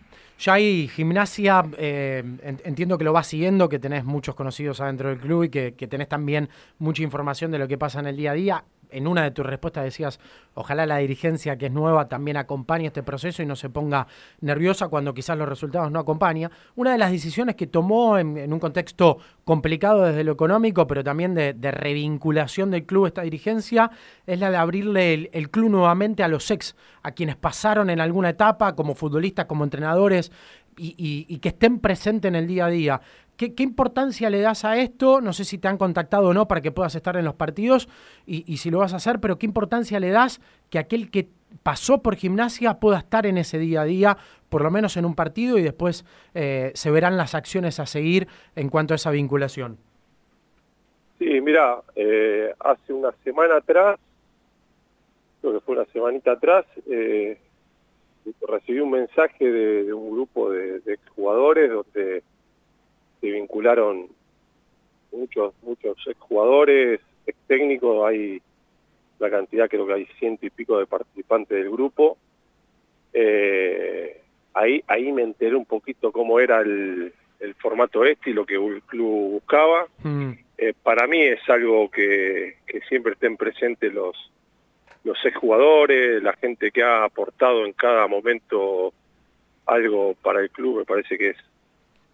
Ya 0.41 0.55
hay 0.55 0.89
gimnasia, 0.89 1.63
eh, 1.77 2.25
entiendo 2.65 2.97
que 2.97 3.05
lo 3.05 3.13
vas 3.13 3.27
siguiendo, 3.27 3.69
que 3.69 3.79
tenés 3.79 4.07
muchos 4.07 4.35
conocidos 4.35 4.81
adentro 4.81 5.11
del 5.11 5.19
club 5.19 5.45
y 5.45 5.49
que, 5.51 5.75
que 5.75 5.87
tenés 5.87 6.09
también 6.09 6.49
mucha 6.79 7.03
información 7.03 7.51
de 7.51 7.59
lo 7.59 7.69
que 7.69 7.77
pasa 7.77 8.01
en 8.01 8.07
el 8.07 8.17
día 8.17 8.31
a 8.31 8.35
día 8.35 8.65
en 8.93 9.07
una 9.07 9.23
de 9.23 9.31
tus 9.31 9.45
respuestas 9.45 9.85
decías, 9.85 10.21
ojalá 10.55 10.87
la 10.87 10.99
dirigencia 10.99 11.57
que 11.57 11.67
es 11.67 11.73
nueva 11.73 12.09
también 12.09 12.37
acompañe 12.37 12.87
este 12.87 13.03
proceso 13.03 13.43
y 13.43 13.47
no 13.47 13.57
se 13.57 13.71
ponga 13.71 14.07
nerviosa 14.41 14.89
cuando 14.89 15.15
quizás 15.15 15.37
los 15.39 15.49
resultados 15.49 15.91
no 15.91 15.99
acompañan. 15.99 16.51
Una 16.77 16.93
de 16.93 16.99
las 16.99 17.11
decisiones 17.11 17.57
que 17.57 17.67
tomó 17.67 18.19
en, 18.19 18.53
un 18.53 18.61
contexto 18.61 19.19
complicado 19.45 20.03
desde 20.03 20.25
lo 20.25 20.33
económico, 20.33 20.87
pero 20.87 21.03
también 21.05 21.35
de, 21.35 21.55
revinculación 21.71 22.71
del 22.71 22.85
club 22.85 23.07
esta 23.07 23.23
dirigencia, 23.23 23.91
es 24.27 24.39
la 24.39 24.51
de 24.51 24.57
abrirle 24.57 25.31
el, 25.33 25.51
club 25.51 25.71
nuevamente 25.71 26.23
a 26.23 26.29
los 26.29 26.51
ex, 26.51 26.77
a 27.03 27.13
quienes 27.13 27.37
pasaron 27.37 27.91
en 27.91 28.01
alguna 28.01 28.31
etapa 28.31 28.75
como 28.75 28.95
futbolistas, 28.95 29.47
como 29.47 29.65
entrenadores, 29.65 30.31
y, 30.77 31.39
que 31.39 31.51
estén 31.51 31.79
presentes 31.79 32.29
en 32.29 32.37
el 32.37 32.47
día 32.47 32.67
a 32.67 32.71
día. 32.71 33.01
¿Qué, 33.49 33.63
importancia 33.63 34.29
le 34.29 34.43
das 34.43 34.67
a 34.67 34.77
esto? 34.77 35.23
No 35.23 35.33
sé 35.33 35.47
si 35.47 35.57
te 35.57 35.67
han 35.67 35.79
contactado 35.79 36.29
o 36.29 36.35
no 36.35 36.47
para 36.47 36.61
que 36.61 36.73
puedas 36.73 36.95
estar 36.95 37.17
en 37.17 37.25
los 37.25 37.35
partidos 37.35 37.89
y, 38.27 38.59
si 38.59 38.71
lo 38.71 38.81
vas 38.81 38.93
a 38.93 38.97
hacer, 38.97 39.19
pero 39.19 39.39
¿qué 39.39 39.47
importancia 39.47 39.99
le 39.99 40.11
das 40.11 40.43
que 40.69 40.79
aquel 40.79 41.11
que 41.11 41.29
pasó 41.63 42.03
por 42.03 42.17
gimnasia 42.17 42.75
pueda 42.75 42.99
estar 42.99 43.25
en 43.25 43.39
ese 43.39 43.59
día 43.59 43.81
a 43.81 43.85
día, 43.85 44.19
por 44.51 44.63
lo 44.63 44.71
menos 44.71 44.99
en 44.99 45.07
un 45.07 45.15
partido, 45.15 45.57
y 45.57 45.63
después 45.63 46.05
eh, 46.35 46.71
se 46.75 46.91
verán 46.91 47.17
las 47.17 47.35
acciones 47.35 47.81
a 47.81 47.87
seguir 47.87 48.29
en 48.57 48.69
cuanto 48.69 48.93
a 48.93 48.97
esa 48.97 49.11
vinculación? 49.11 49.79
Sí, 51.19 51.41
mira, 51.41 51.81
eh, 51.97 52.53
hace 52.61 52.93
una 52.93 53.13
semana 53.25 53.57
atrás, 53.57 53.99
creo 55.41 55.55
que 55.55 55.61
fue 55.61 55.77
una 55.77 55.87
semanita 55.87 56.33
atrás, 56.33 56.67
eh, 56.91 57.39
recibí 58.47 58.81
un 58.81 58.91
mensaje 58.91 59.51
de, 59.51 59.95
un 59.95 60.11
grupo 60.11 60.51
de, 60.51 60.81
de 60.81 60.93
exjugadores 60.93 61.71
donde 61.71 62.23
se 63.21 63.31
vincularon 63.31 64.09
muchos, 65.13 65.55
muchos 65.63 65.97
jugadores, 66.19 67.01
ex 67.27 67.39
técnicos, 67.47 68.07
hay 68.09 68.41
la 69.19 69.31
cantidad, 69.31 69.69
creo 69.69 69.87
que 69.87 69.93
hay 69.93 70.07
ciento 70.19 70.47
y 70.47 70.51
pico 70.51 70.79
de 70.79 70.87
participantes 70.87 71.59
del 71.59 71.71
grupo. 71.71 72.17
Eh, 73.13 74.21
ahí, 74.55 74.83
ahí 74.87 75.13
me 75.13 75.23
enteré 75.23 75.55
un 75.55 75.67
poquito 75.67 76.11
cómo 76.11 76.41
era 76.41 76.61
el, 76.61 77.13
formato 77.59 78.05
este 78.05 78.31
y 78.31 78.33
lo 78.33 78.47
que 78.47 78.55
el 78.55 78.83
club 78.83 79.33
buscaba. 79.33 79.87
Mm. 80.03 80.33
Eh, 80.57 80.75
para 80.83 81.07
mí 81.07 81.23
es 81.23 81.41
algo 81.49 81.91
que, 81.91 82.57
que 82.67 82.81
siempre 82.83 83.13
estén 83.13 83.37
presentes 83.37 83.93
los, 83.93 84.31
los 85.05 85.19
jugadores, 85.35 86.23
la 86.23 86.35
gente 86.35 86.71
que 86.71 86.83
ha 86.83 87.05
aportado 87.05 87.65
en 87.65 87.73
cada 87.73 88.07
momento 88.07 88.93
algo 89.67 90.15
para 90.23 90.41
el 90.41 90.51
club, 90.51 90.79
me 90.79 90.85
parece 90.85 91.17
que 91.17 91.31
es, 91.31 91.37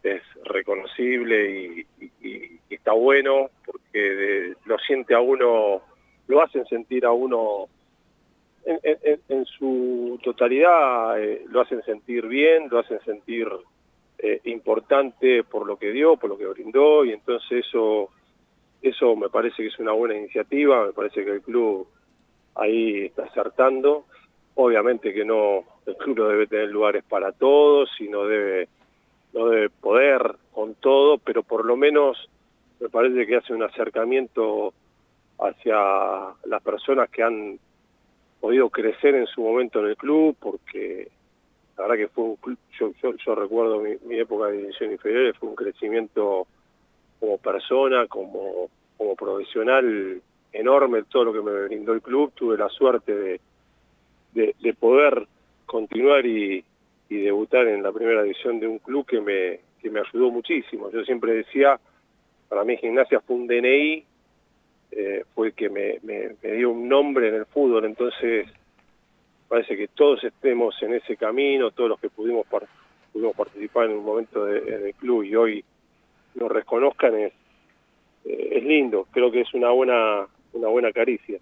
es 0.06 0.22
reconocible 0.44 1.84
y, 2.20 2.60
está 2.70 2.92
bueno 2.92 3.50
porque 3.64 4.54
lo 4.64 4.78
siente 4.78 5.14
a 5.14 5.20
uno, 5.20 5.82
lo 6.26 6.42
hacen 6.42 6.64
sentir 6.66 7.04
a 7.04 7.12
uno 7.12 7.68
en, 8.64 9.44
su 9.46 10.18
totalidad, 10.22 11.22
eh, 11.22 11.44
lo 11.48 11.60
hacen 11.60 11.82
sentir 11.82 12.26
bien, 12.26 12.68
lo 12.68 12.80
hacen 12.80 13.00
sentir 13.04 13.48
eh, 14.18 14.40
importante 14.44 15.44
por 15.44 15.66
lo 15.66 15.78
que 15.78 15.92
dio, 15.92 16.16
por 16.16 16.30
lo 16.30 16.38
que 16.38 16.46
brindó 16.46 17.04
y 17.04 17.12
entonces 17.12 17.64
eso, 17.66 18.10
eso 18.82 19.14
me 19.14 19.28
parece 19.28 19.56
que 19.62 19.68
es 19.68 19.78
una 19.78 19.92
buena 19.92 20.16
iniciativa, 20.16 20.86
me 20.86 20.92
parece 20.92 21.24
que 21.24 21.30
el 21.30 21.42
club 21.42 21.86
ahí 22.56 23.06
está 23.06 23.24
acertando. 23.24 24.06
Obviamente 24.54 25.12
que 25.12 25.24
no, 25.24 25.64
el 25.84 25.96
club 25.96 26.18
no 26.18 26.28
debe 26.28 26.46
tener 26.46 26.68
lugares 26.68 27.04
para 27.04 27.32
todos 27.32 27.90
y 28.00 28.08
no 28.08 28.24
debe, 28.26 28.68
debe 29.44 29.68
poder 29.68 30.36
con 30.52 30.74
todo, 30.74 31.18
pero 31.18 31.42
por 31.42 31.64
lo 31.64 31.76
menos 31.76 32.28
me 32.80 32.88
parece 32.88 33.26
que 33.26 33.36
hace 33.36 33.52
un 33.52 33.62
acercamiento 33.62 34.72
hacia 35.38 35.76
las 36.44 36.62
personas 36.62 37.10
que 37.10 37.22
han 37.22 37.58
podido 38.40 38.70
crecer 38.70 39.14
en 39.14 39.26
su 39.26 39.42
momento 39.42 39.80
en 39.80 39.86
el 39.86 39.96
club, 39.96 40.36
porque 40.40 41.08
la 41.76 41.84
verdad 41.84 41.96
que 41.96 42.08
fue 42.08 42.24
un 42.24 42.36
club, 42.36 42.58
yo, 42.78 43.34
recuerdo 43.34 43.80
mi, 43.80 44.18
época 44.18 44.46
de 44.46 44.58
división 44.58 44.92
inferior, 44.92 45.34
fue 45.36 45.48
un 45.50 45.56
crecimiento 45.56 46.46
como 47.20 47.38
persona, 47.38 48.06
como, 48.06 48.68
como 48.96 49.14
profesional 49.14 50.22
enorme 50.52 51.02
todo 51.04 51.24
lo 51.24 51.32
que 51.32 51.42
me 51.42 51.66
brindó 51.66 51.92
el 51.92 52.00
club, 52.00 52.32
tuve 52.34 52.56
la 52.56 52.68
suerte 52.68 53.14
de, 53.14 53.40
de, 54.32 54.74
poder 54.74 55.26
continuar 55.66 56.24
y, 56.24 56.64
y, 57.08 57.18
debutar 57.18 57.66
en 57.68 57.82
la 57.82 57.92
primera 57.92 58.22
división 58.22 58.60
de 58.60 58.66
un 58.66 58.78
club 58.78 59.06
que 59.06 59.20
me, 59.20 59.60
que 59.80 59.90
me 59.90 60.00
ayudó 60.00 60.30
muchísimo. 60.30 60.90
Yo 60.90 61.04
siempre 61.04 61.32
decía, 61.34 61.78
para 62.48 62.64
mí 62.64 62.76
gimnasia 62.76 63.20
fue 63.20 63.36
un 63.36 63.46
DNI, 63.46 64.04
eh, 64.92 65.24
fue 65.34 65.52
que 65.52 65.68
me, 65.68 65.98
me, 66.02 66.52
dio 66.52 66.70
un 66.70 66.88
nombre 66.88 67.28
en 67.28 67.34
el 67.34 67.46
fútbol, 67.46 67.84
entonces 67.84 68.46
parece 69.48 69.76
que 69.76 69.88
todos 69.88 70.22
estemos 70.24 70.80
en 70.82 70.94
ese 70.94 71.16
camino, 71.16 71.70
todos 71.70 71.90
los 71.90 72.00
que 72.00 72.08
pudimos, 72.08 72.46
pudimos 73.12 73.36
participar 73.36 73.86
en 73.86 73.98
un 73.98 74.04
momento 74.04 74.44
de, 74.44 74.58
en 74.58 74.86
el 74.86 74.94
club 74.94 75.22
y 75.24 75.36
hoy 75.36 75.64
nos 76.34 76.50
reconozcan 76.50 77.14
es, 77.16 77.32
eh, 78.24 78.48
es 78.52 78.64
lindo, 78.64 79.06
creo 79.10 79.30
que 79.30 79.40
es 79.40 79.54
una 79.54 79.70
buena 79.70 80.26
una 80.56 80.68
buena 80.68 80.92
caricia. 80.92 81.38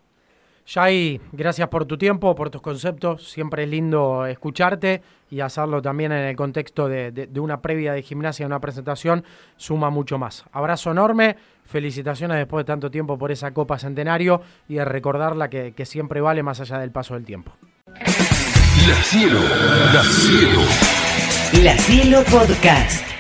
Jai, 0.66 1.20
gracias 1.32 1.68
por 1.68 1.84
tu 1.84 1.98
tiempo, 1.98 2.34
por 2.34 2.50
tus 2.50 2.62
conceptos. 2.62 3.30
Siempre 3.30 3.64
es 3.64 3.68
lindo 3.68 4.24
escucharte 4.26 5.02
y 5.30 5.40
hacerlo 5.40 5.82
también 5.82 6.12
en 6.12 6.24
el 6.24 6.36
contexto 6.36 6.88
de, 6.88 7.28
una 7.36 7.60
previa 7.60 7.92
de 7.92 8.02
gimnasia, 8.02 8.46
una 8.46 8.60
presentación, 8.60 9.24
suma 9.56 9.90
mucho 9.90 10.18
más. 10.18 10.44
Abrazo 10.52 10.90
enorme, 10.90 11.36
felicitaciones 11.64 12.38
después 12.38 12.64
de 12.64 12.72
tanto 12.72 12.90
tiempo 12.90 13.18
por 13.18 13.30
esa 13.30 13.52
Copa 13.52 13.78
Centenario 13.78 14.40
y 14.68 14.74
de 14.74 14.84
recordarla 14.84 15.50
que, 15.50 15.72
que 15.72 15.84
siempre 15.84 16.20
vale 16.20 16.42
más 16.42 16.60
allá 16.60 16.78
del 16.78 16.92
paso 16.92 17.14
del 17.14 17.24
tiempo. 17.24 17.52
La 17.86 18.96
Cielo, 19.02 19.40
La 19.92 20.02
Cielo. 20.02 20.60
La 21.62 21.76
Cielo 21.78 22.22
Podcast. 22.24 23.13